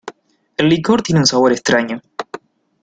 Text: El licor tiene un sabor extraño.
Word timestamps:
El 0.57 0.67
licor 0.67 1.03
tiene 1.03 1.19
un 1.19 1.27
sabor 1.27 1.51
extraño. 1.53 2.01